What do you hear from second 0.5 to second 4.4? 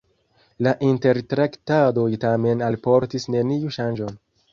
La intertraktadoj tamen alportis neniun ŝanĝon.